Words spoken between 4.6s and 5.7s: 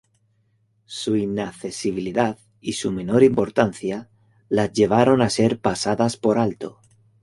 llevaron a ser